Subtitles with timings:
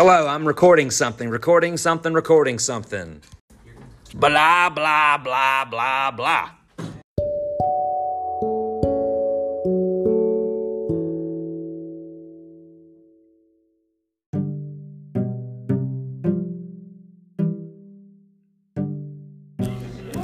[0.00, 3.20] Hello, I'm recording something, recording something, recording something.
[4.14, 6.50] Blah, blah, blah, blah, blah.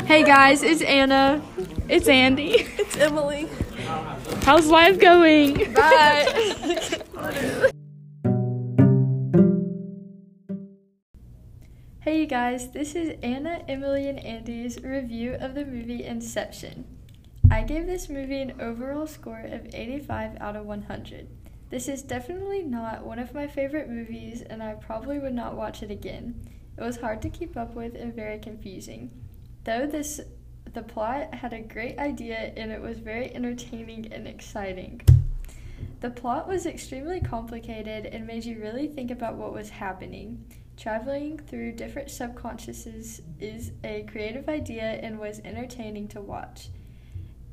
[0.04, 1.42] Hey guys, it's Anna.
[1.88, 2.52] It's Andy.
[2.78, 3.48] It's Emily.
[4.44, 5.74] How's life going?
[5.74, 7.70] Bye.
[12.24, 16.86] Hey guys, this is Anna, Emily, and Andy's review of the movie Inception.
[17.50, 21.28] I gave this movie an overall score of 85 out of 100.
[21.68, 25.82] This is definitely not one of my favorite movies, and I probably would not watch
[25.82, 26.48] it again.
[26.78, 29.10] It was hard to keep up with and very confusing.
[29.64, 30.18] Though this
[30.72, 35.02] the plot had a great idea and it was very entertaining and exciting.
[36.00, 40.42] The plot was extremely complicated and made you really think about what was happening.
[40.76, 46.68] Traveling through different subconsciouses is a creative idea and was entertaining to watch.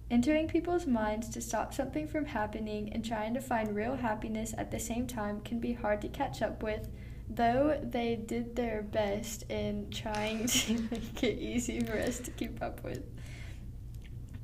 [0.10, 4.72] Entering people's minds to stop something from happening and trying to find real happiness at
[4.72, 6.90] the same time can be hard to catch up with,
[7.30, 12.62] though they did their best in trying to make it easy for us to keep
[12.62, 13.04] up with.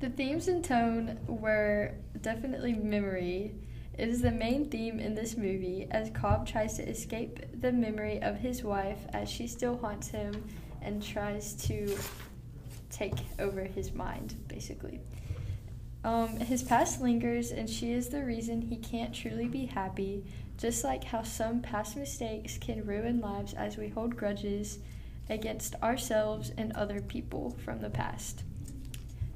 [0.00, 3.54] The themes and tone were definitely memory.
[3.98, 8.22] It is the main theme in this movie as Cobb tries to escape the memory
[8.22, 10.44] of his wife as she still haunts him
[10.80, 11.98] and tries to
[12.90, 15.00] take over his mind, basically.
[16.04, 20.24] Um, his past lingers, and she is the reason he can't truly be happy,
[20.58, 24.78] just like how some past mistakes can ruin lives as we hold grudges
[25.28, 28.44] against ourselves and other people from the past.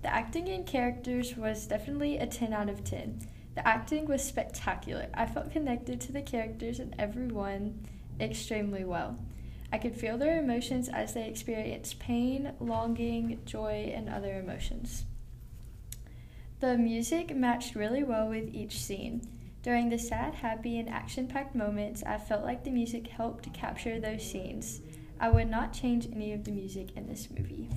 [0.03, 3.27] The acting and characters was definitely a 10 out of 10.
[3.55, 5.09] The acting was spectacular.
[5.15, 7.87] I felt connected to the characters and everyone
[8.19, 9.19] extremely well.
[9.73, 15.05] I could feel their emotions as they experienced pain, longing, joy, and other emotions.
[16.61, 19.27] The music matched really well with each scene.
[19.63, 24.01] During the sad, happy, and action packed moments, I felt like the music helped capture
[24.01, 24.81] those scenes.
[25.21, 27.69] I would not change any of the music in this movie.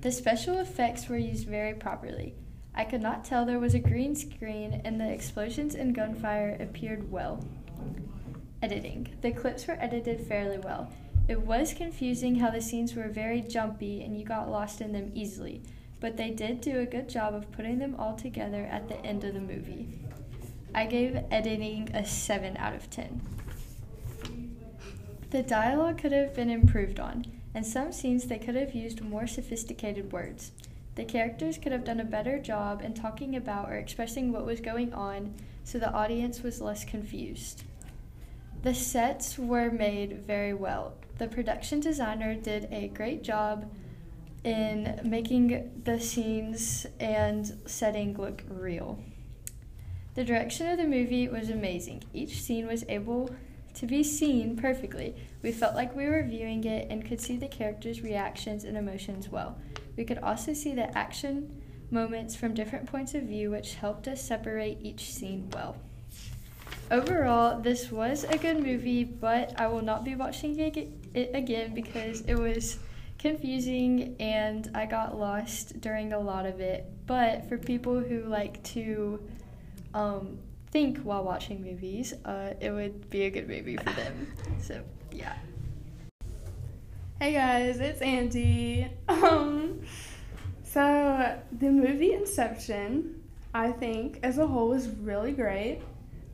[0.00, 2.34] The special effects were used very properly.
[2.76, 7.10] I could not tell there was a green screen, and the explosions and gunfire appeared
[7.10, 7.42] well.
[8.62, 9.08] Editing.
[9.22, 10.92] The clips were edited fairly well.
[11.28, 15.10] It was confusing how the scenes were very jumpy and you got lost in them
[15.14, 15.62] easily,
[16.00, 19.24] but they did do a good job of putting them all together at the end
[19.24, 19.88] of the movie.
[20.74, 23.20] I gave editing a 7 out of 10.
[25.30, 27.24] The dialogue could have been improved on.
[27.54, 30.52] and some scenes, they could have used more sophisticated words.
[30.96, 34.60] The characters could have done a better job in talking about or expressing what was
[34.60, 37.64] going on so the audience was less confused.
[38.62, 40.94] The sets were made very well.
[41.18, 43.70] The production designer did a great job
[44.42, 48.98] in making the scenes and setting look real.
[50.14, 52.04] The direction of the movie was amazing.
[52.14, 53.34] Each scene was able
[53.74, 55.14] to be seen perfectly.
[55.42, 59.28] We felt like we were viewing it and could see the characters' reactions and emotions
[59.28, 59.58] well.
[59.96, 64.22] We could also see the action moments from different points of view, which helped us
[64.22, 65.76] separate each scene well.
[66.90, 72.20] Overall, this was a good movie, but I will not be watching it again because
[72.22, 72.78] it was
[73.18, 76.86] confusing and I got lost during a lot of it.
[77.06, 79.20] But for people who like to
[79.94, 80.38] um,
[80.70, 84.32] think while watching movies, uh, it would be a good movie for them.
[84.60, 85.34] So, yeah.
[87.18, 88.88] Hey guys, it's Andy.
[89.08, 89.80] Um,
[90.62, 93.22] so the movie Inception,
[93.54, 95.80] I think as a whole was really great.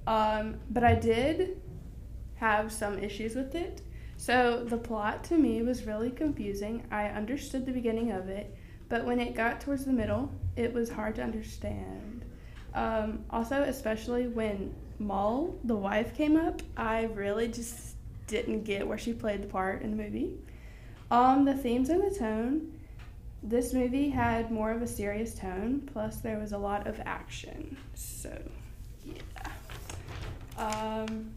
[0.09, 1.63] Um, but I did
[2.35, 3.83] have some issues with it.
[4.17, 6.83] So the plot to me was really confusing.
[6.91, 8.53] I understood the beginning of it,
[8.89, 12.25] but when it got towards the middle, it was hard to understand.
[12.75, 17.95] Um, also, especially when Mal, the wife, came up, I really just
[18.27, 20.39] didn't get where she played the part in the movie.
[21.13, 22.73] Um, the themes and the tone.
[23.43, 27.77] This movie had more of a serious tone, plus there was a lot of action.
[27.93, 28.43] So,
[29.05, 29.21] yeah.
[30.57, 31.35] Um,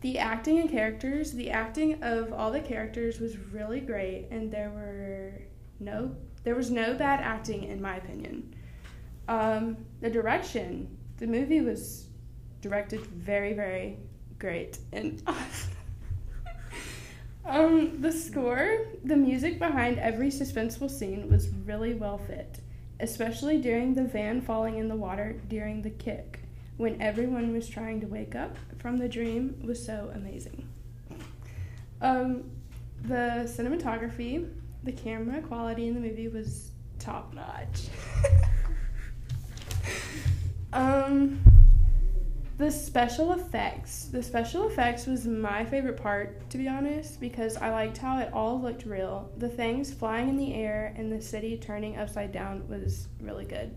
[0.00, 4.70] the acting and characters, the acting of all the characters was really great, and there
[4.70, 5.32] were
[5.78, 8.54] no, there was no bad acting in my opinion.
[9.28, 12.06] Um, the direction, the movie was
[12.62, 13.98] directed very, very
[14.38, 15.22] great, and
[17.46, 22.60] um, the score, the music behind every suspenseful scene was really well fit,
[23.00, 26.40] especially during the van falling in the water during the kick.
[26.76, 30.68] when everyone was trying to wake up from the dream was so amazing.
[32.02, 32.50] Um,
[33.04, 34.46] the cinematography,
[34.82, 37.88] the camera quality in the movie was top notch.
[40.74, 41.40] um,
[42.58, 44.06] the special effects.
[44.06, 48.32] The special effects was my favorite part, to be honest, because I liked how it
[48.32, 49.30] all looked real.
[49.36, 53.74] The things flying in the air and the city turning upside down was really good.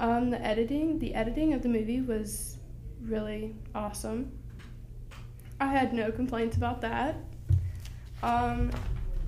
[0.00, 2.56] Um, the editing, the editing of the movie was
[3.02, 4.32] really awesome.
[5.60, 7.16] I had no complaints about that.
[8.22, 8.70] Um,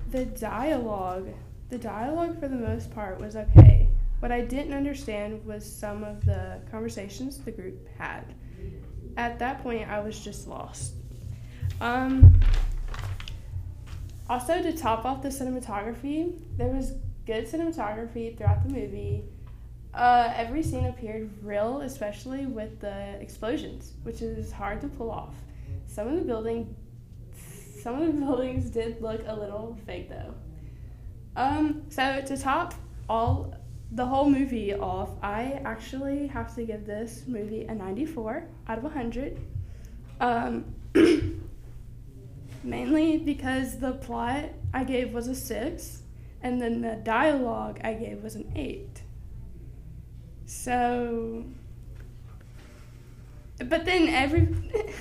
[0.09, 1.29] the dialogue,
[1.69, 3.80] the dialogue for the most part was okay.
[4.21, 8.23] What I didn't understand was some of the conversations the group had.
[9.17, 10.93] At that point, I was just lost.
[11.81, 12.39] Um,
[14.29, 16.93] also, to top off the cinematography, there was
[17.25, 19.23] good cinematography throughout the movie.
[19.91, 25.33] Uh, every scene appeared real, especially with the explosions, which is hard to pull off.
[25.87, 26.75] Some of the building,
[27.81, 30.35] some of the buildings did look a little fake though.
[31.35, 32.75] Um, so to top
[33.09, 33.55] all
[33.91, 38.83] the whole movie off, I actually have to give this movie a 94 out of
[38.85, 39.37] 100.
[40.21, 40.73] Um,
[42.63, 46.03] mainly because the plot I gave was a 6,
[46.41, 49.01] and then the dialogue I gave was an 8.
[50.45, 51.45] So,
[53.57, 54.47] but then every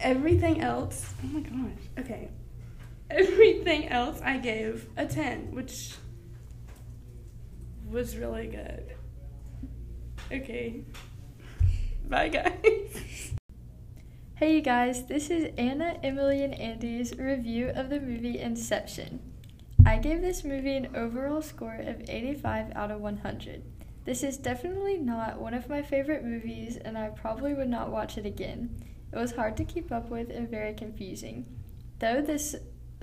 [0.00, 2.28] everything else, oh my gosh, okay.
[3.10, 5.94] Everything else I gave a 10, which
[7.92, 8.94] was really good.
[10.32, 10.82] Okay.
[12.08, 13.34] Bye, guys.
[14.34, 19.20] Hey, you guys, this is Anna, Emily, and Andy's review of the movie Inception.
[19.84, 23.62] I gave this movie an overall score of 85 out of 100.
[24.04, 28.16] This is definitely not one of my favorite movies, and I probably would not watch
[28.16, 28.74] it again.
[29.12, 31.46] It was hard to keep up with and very confusing.
[31.98, 32.56] Though this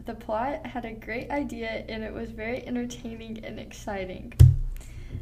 [0.05, 4.33] the plot had a great idea and it was very entertaining and exciting.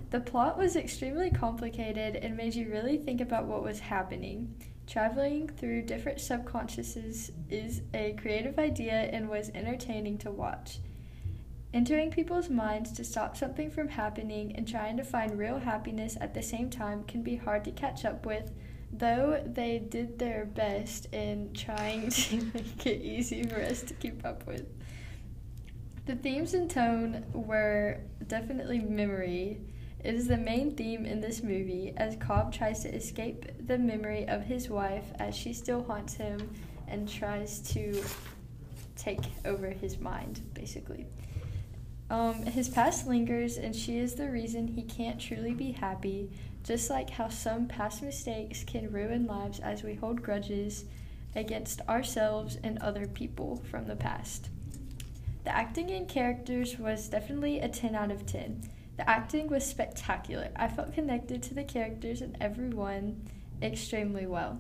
[0.10, 4.56] The plot was extremely complicated and made you really think about what was happening.
[4.88, 10.80] Traveling through different subconsciouses is a creative idea and was entertaining to watch.
[11.74, 16.34] Entering people's minds to stop something from happening and trying to find real happiness at
[16.34, 18.54] the same time can be hard to catch up with,
[18.94, 24.24] though they did their best in trying to make it easy for us to keep
[24.26, 24.66] up with.
[26.06, 29.60] The themes and tone were definitely memory.
[30.08, 34.26] It is the main theme in this movie as Cobb tries to escape the memory
[34.30, 36.50] of his wife as she still haunts him
[36.88, 38.02] and tries to
[38.96, 41.08] take over his mind, basically.
[42.10, 46.32] Um, his past lingers, and she is the reason he can't truly be happy,
[46.64, 50.86] just like how some past mistakes can ruin lives as we hold grudges
[51.36, 54.48] against ourselves and other people from the past.
[55.44, 58.70] The acting and characters was definitely a 10 out of 10.
[58.98, 60.50] The acting was spectacular.
[60.56, 63.28] I felt connected to the characters and everyone
[63.62, 64.60] extremely well.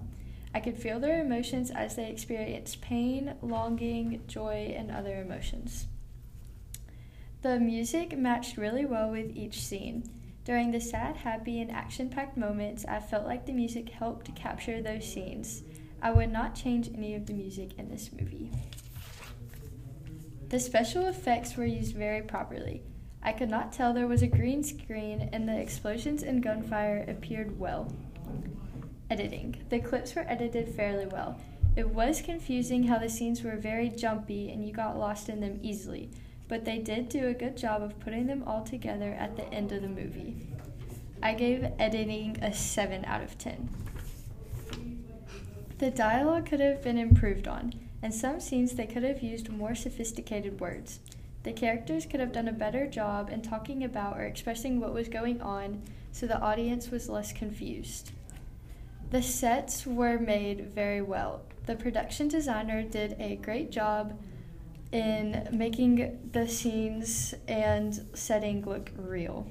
[0.53, 5.87] I could feel their emotions as they experienced pain, longing, joy, and other emotions.
[7.41, 10.03] The music matched really well with each scene.
[10.45, 14.81] During the sad, happy, and action packed moments, I felt like the music helped capture
[14.81, 15.63] those scenes.
[16.01, 18.51] I would not change any of the music in this movie.
[20.49, 22.83] The special effects were used very properly.
[23.21, 27.59] I could not tell there was a green screen, and the explosions and gunfire appeared
[27.59, 27.91] well.
[29.09, 29.55] Editing.
[29.69, 31.39] The clips were edited fairly well.
[31.75, 35.59] It was confusing how the scenes were very jumpy and you got lost in them
[35.61, 36.09] easily
[36.47, 39.71] but they did do a good job of putting them all together at the end
[39.71, 40.35] of the movie.
[41.21, 43.69] I gave editing a 7 out of 10.
[45.79, 49.75] The dialogue could have been improved on, and some scenes they could have used more
[49.75, 50.99] sophisticated words.
[51.47, 55.07] The characters could have done a better job in talking about or expressing what was
[55.07, 58.11] going on so the audience was less confused.
[59.11, 61.43] The sets were made very well.
[61.65, 64.19] The production designer did a great job
[64.91, 69.47] in making the scenes and setting look real.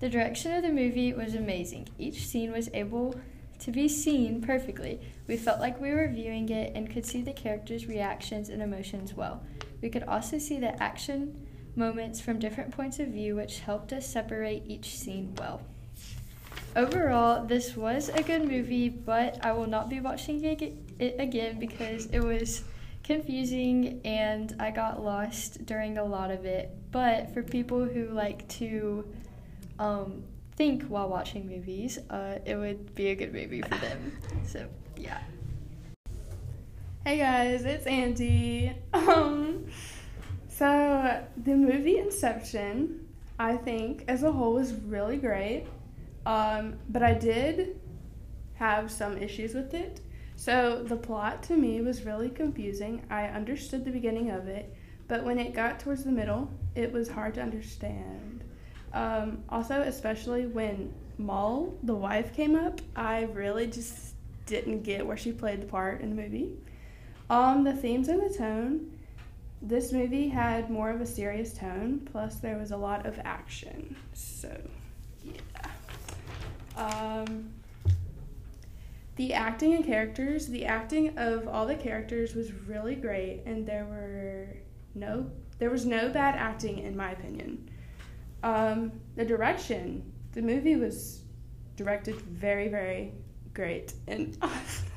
[0.00, 1.88] The direction of the movie was amazing.
[1.98, 3.18] Each scene was able
[3.60, 5.00] to be seen perfectly.
[5.28, 9.14] We felt like we were viewing it and could see the characters' reactions and emotions
[9.14, 9.42] well.
[9.84, 14.06] We could also see the action moments from different points of view, which helped us
[14.06, 15.60] separate each scene well.
[16.74, 22.06] Overall, this was a good movie, but I will not be watching it again because
[22.06, 22.64] it was
[23.02, 26.70] confusing and I got lost during a lot of it.
[26.90, 29.06] But for people who like to
[29.78, 30.24] um,
[30.56, 34.16] think while watching movies, uh, it would be a good movie for them.
[34.46, 35.18] So, yeah.
[37.06, 38.72] Hey guys, it's Andy.
[38.94, 39.66] Um,
[40.48, 43.06] so the movie Inception,
[43.38, 45.66] I think as a whole was really great.
[46.24, 47.78] Um, but I did
[48.54, 50.00] have some issues with it.
[50.36, 53.04] So the plot to me was really confusing.
[53.10, 54.74] I understood the beginning of it,
[55.06, 58.42] but when it got towards the middle, it was hard to understand.
[58.94, 64.14] Um, also, especially when Mal, the wife, came up, I really just
[64.46, 66.56] didn't get where she played the part in the movie.
[67.30, 68.90] Um, the themes and the tone.
[69.62, 73.96] This movie had more of a serious tone, plus there was a lot of action.
[74.12, 74.54] So,
[75.22, 75.40] yeah.
[76.76, 77.50] Um,
[79.16, 83.86] the acting and characters, the acting of all the characters was really great, and there
[83.86, 84.48] were
[84.94, 87.70] no, there was no bad acting in my opinion.
[88.42, 91.22] Um, the direction, the movie was
[91.76, 93.12] directed very, very
[93.54, 94.36] great, and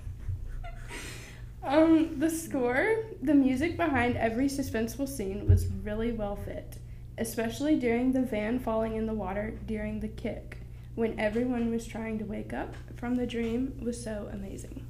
[1.63, 6.77] um, the score, the music behind every suspenseful scene was really well fit,
[7.17, 10.57] especially during the van falling in the water during the kick,
[10.95, 14.85] when everyone was trying to wake up from the dream was so amazing.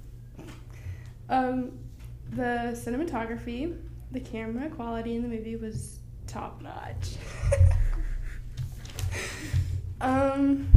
[1.29, 1.79] Um,
[2.29, 3.77] the cinematography,
[4.11, 7.15] the camera quality in the movie was top notch.
[10.01, 10.67] um,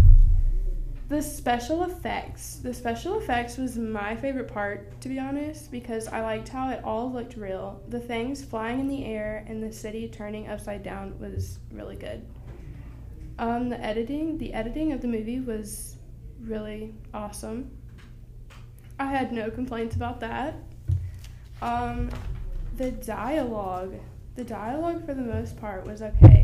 [1.10, 2.60] the special effects.
[2.62, 6.84] The special effects was my favorite part, to be honest, because I liked how it
[6.84, 7.82] all looked real.
[7.88, 12.24] The things flying in the air and the city turning upside down was really good.
[13.40, 15.96] Um, the editing, the editing of the movie was
[16.42, 17.72] really awesome.
[19.00, 20.54] I had no complaints about that.
[21.60, 22.08] Um,
[22.76, 23.96] the dialogue,
[24.36, 26.39] the dialogue for the most part was okay.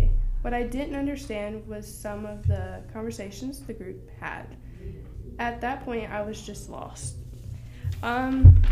[0.47, 4.47] What I didn't understand was some of the conversations the group had.
[5.41, 7.17] At that point, I was just lost.
[8.01, 8.63] Um,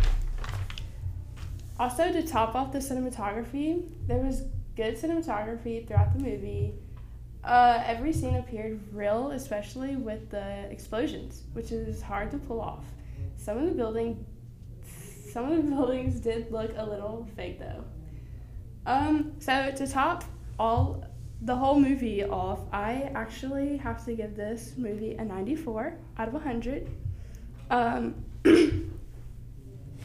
[1.81, 4.45] also, to top off the cinematography, there was
[4.77, 6.75] good cinematography throughout the movie.
[7.43, 12.85] Uh, every scene appeared real, especially with the explosions, which is hard to pull off.
[13.35, 14.25] Some of the building,
[15.33, 17.83] some of the buildings did look a little fake though.
[18.87, 20.23] Um, so to top
[20.57, 21.05] all
[21.45, 26.35] the whole movie off, I actually have to give this movie a 94 out of
[26.35, 26.89] 100.
[27.71, 28.15] Um,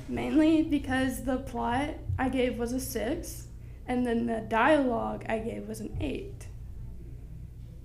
[0.10, 3.48] mainly because the plot I gave was a 6,
[3.88, 6.48] and then the dialogue I gave was an 8.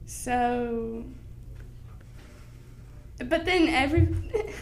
[0.06, 1.04] So,
[3.18, 4.08] but then every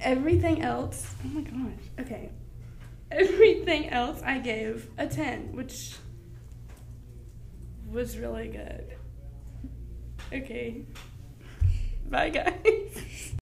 [0.00, 1.14] everything else.
[1.24, 1.82] Oh my gosh.
[2.00, 2.30] Okay,
[3.10, 5.96] everything else I gave a ten, which
[7.90, 8.96] was really good.
[10.32, 10.84] Okay.
[12.08, 13.34] Bye, guys.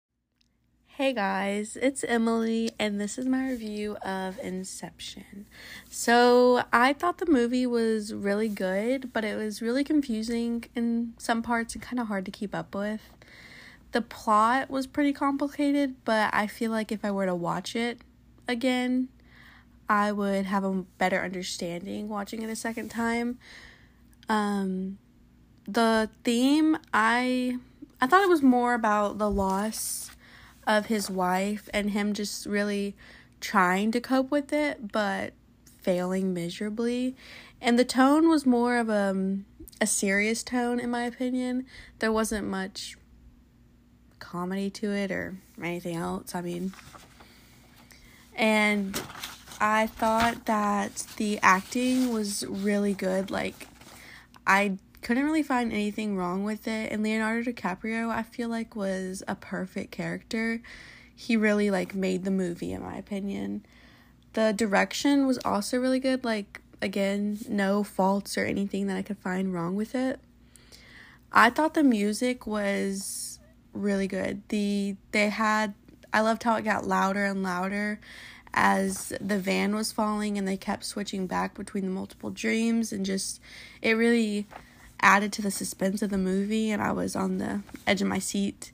[0.87, 5.49] Hey guys, it's Emily, and this is my review of Inception.
[5.91, 11.43] So, I thought the movie was really good, but it was really confusing in some
[11.43, 13.11] parts and kind of hard to keep up with.
[13.91, 17.99] The plot was pretty complicated, but I feel like if I were to watch it
[18.47, 19.09] again,
[19.89, 23.39] I would have a better understanding watching it a second time.
[24.29, 24.99] Um,
[25.67, 27.59] the theme, I
[28.01, 30.11] I thought it was more about the loss
[30.67, 32.95] of his wife and him just really
[33.41, 35.33] trying to cope with it but
[35.81, 37.15] failing miserably.
[37.61, 39.45] And the tone was more of a, um,
[39.81, 41.67] a serious tone in my opinion.
[41.99, 42.97] There wasn't much
[44.19, 46.73] comedy to it or anything else i mean.
[48.35, 49.01] And
[49.61, 53.69] i thought that the acting was really good like
[54.47, 59.23] i couldn't really find anything wrong with it and leonardo dicaprio i feel like was
[59.29, 60.61] a perfect character.
[61.17, 63.65] He really like made the movie in my opinion.
[64.33, 69.19] The direction was also really good like again no faults or anything that i could
[69.19, 70.21] find wrong with it.
[71.33, 73.39] I thought the music was
[73.73, 74.43] really good.
[74.49, 75.75] The they had
[76.13, 78.01] i loved how it got louder and louder
[78.55, 83.05] as the van was falling and they kept switching back between the multiple dreams and
[83.05, 83.41] just
[83.83, 84.47] it really
[85.01, 88.19] added to the suspense of the movie, and I was on the edge of my
[88.19, 88.73] seat.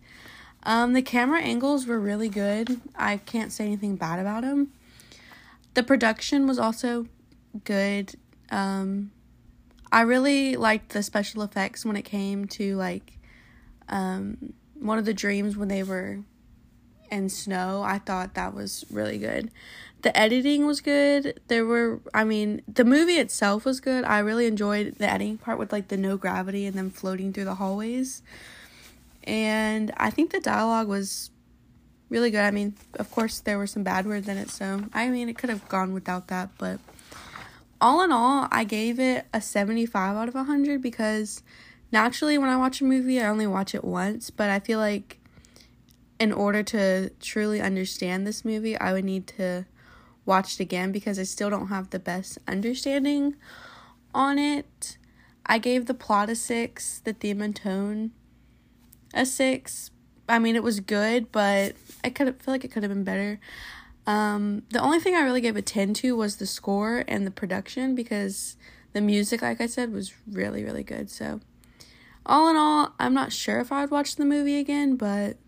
[0.63, 2.81] Um, the camera angles were really good.
[2.95, 4.71] I can't say anything bad about them.
[5.75, 7.07] The production was also
[7.65, 8.15] good.
[8.51, 9.11] Um,
[9.91, 13.19] I really liked the special effects when it came to like
[13.89, 16.21] um, one of the dreams when they were
[17.11, 17.83] and snow.
[17.83, 19.51] I thought that was really good.
[20.03, 21.41] The editing was good.
[21.49, 24.05] There were, I mean, the movie itself was good.
[24.05, 27.45] I really enjoyed the editing part with like the no gravity and them floating through
[27.45, 28.23] the hallways.
[29.25, 31.31] And I think the dialogue was
[32.09, 32.41] really good.
[32.41, 35.39] I mean, of course, there were some bad words in it, so I mean, it
[35.39, 36.81] could have gone without that, but
[37.81, 41.43] all in all, I gave it a 75 out of 100 because
[41.91, 45.19] naturally, when I watch a movie, I only watch it once, but I feel like
[46.21, 49.65] in order to truly understand this movie, I would need to
[50.27, 53.35] watch it again because I still don't have the best understanding
[54.15, 54.99] on it.
[55.47, 58.13] I gave the plot a 6, the theme and tone
[59.15, 59.91] a 6.
[60.29, 61.75] I mean, it was good, but
[62.05, 63.41] I could feel like it could have been better.
[64.07, 67.31] Um, the only thing I really gave a 10 to was the score and the
[67.31, 68.57] production because
[68.93, 71.11] the music, like I said, was really, really good.
[71.11, 71.41] So,
[72.27, 75.39] all in all, I'm not sure if I would watch the movie again, but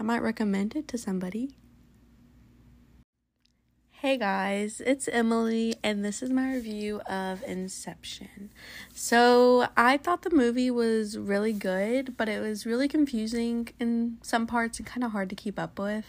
[0.00, 1.50] I might recommend it to somebody.
[3.90, 8.50] Hey guys, it's Emily, and this is my review of Inception.
[8.94, 14.46] So, I thought the movie was really good, but it was really confusing in some
[14.46, 16.06] parts and kind of hard to keep up with.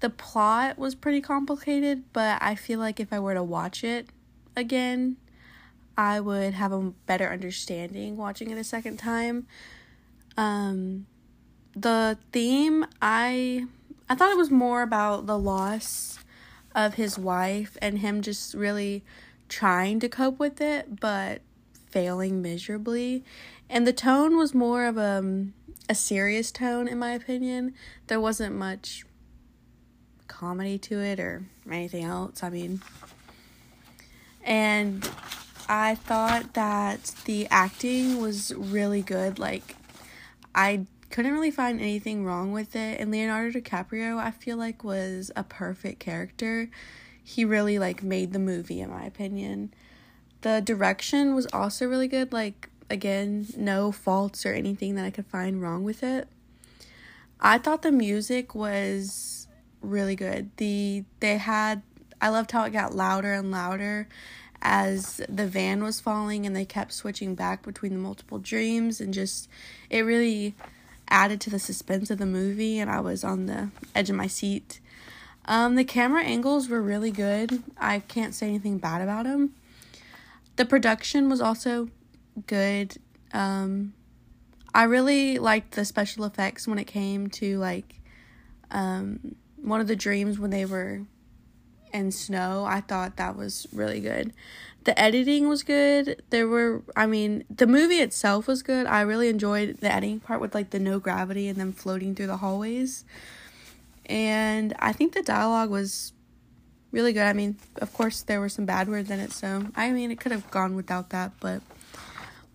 [0.00, 4.08] The plot was pretty complicated, but I feel like if I were to watch it
[4.56, 5.18] again,
[5.94, 9.46] I would have a better understanding watching it a second time.
[10.38, 11.04] Um,
[11.74, 13.66] the theme, I
[14.08, 16.18] I thought it was more about the loss
[16.74, 19.02] of his wife and him just really
[19.48, 21.40] trying to cope with it but
[21.90, 23.24] failing miserably.
[23.70, 25.54] And the tone was more of a, um,
[25.88, 27.74] a serious tone, in my opinion.
[28.08, 29.04] There wasn't much
[30.28, 32.42] comedy to it or anything else.
[32.42, 32.82] I mean,
[34.42, 35.08] and
[35.68, 39.38] I thought that the acting was really good.
[39.38, 39.76] Like,
[40.54, 45.30] I couldn't really find anything wrong with it and Leonardo DiCaprio I feel like was
[45.36, 46.68] a perfect character.
[47.22, 49.72] He really like made the movie in my opinion.
[50.40, 55.28] The direction was also really good like again no faults or anything that I could
[55.28, 56.26] find wrong with it.
[57.38, 59.46] I thought the music was
[59.82, 60.50] really good.
[60.56, 61.82] The they had
[62.20, 64.08] I loved how it got louder and louder
[64.60, 69.14] as the van was falling and they kept switching back between the multiple dreams and
[69.14, 69.48] just
[69.90, 70.56] it really
[71.08, 74.26] added to the suspense of the movie, and I was on the edge of my
[74.26, 74.80] seat.
[75.46, 77.62] Um, the camera angles were really good.
[77.78, 79.54] I can't say anything bad about them.
[80.56, 81.88] The production was also
[82.46, 82.96] good.
[83.32, 83.92] Um,
[84.74, 88.00] I really liked the special effects when it came to like
[88.70, 91.02] um, one of the dreams when they were
[91.94, 92.64] in snow.
[92.64, 94.32] I thought that was really good.
[94.84, 96.22] The editing was good.
[96.28, 98.86] There were, I mean, the movie itself was good.
[98.86, 102.26] I really enjoyed the editing part with like the no gravity and them floating through
[102.26, 103.04] the hallways.
[104.04, 106.12] And I think the dialogue was
[106.92, 107.22] really good.
[107.22, 110.20] I mean, of course, there were some bad words in it, so I mean, it
[110.20, 111.62] could have gone without that, but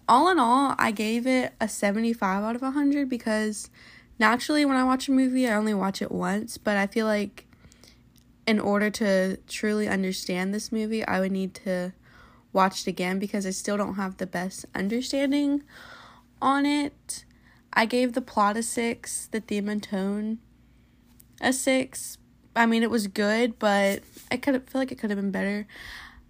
[0.07, 3.69] all in all, I gave it a 75 out of 100 because
[4.17, 7.45] naturally, when I watch a movie, I only watch it once, but I feel like
[8.49, 11.93] in order to truly understand this movie, I would need to
[12.51, 15.61] watch it again because I still don't have the best understanding
[16.41, 17.25] on it.
[17.71, 20.39] I gave the plot a six, the theme and tone
[21.39, 22.17] a six.
[22.55, 25.67] I mean, it was good, but I could feel like it could have been better.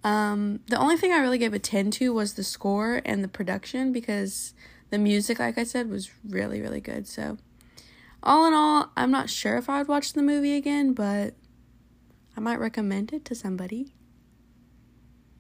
[0.04, 3.30] Um, the only thing I really gave a 10 to was the score and the
[3.30, 4.54] production because
[4.90, 7.08] the music, like I said, was really, really good.
[7.08, 7.38] So,
[8.22, 11.36] all in all, I'm not sure if I would watch the movie again, but
[12.40, 13.92] I might recommend it to somebody.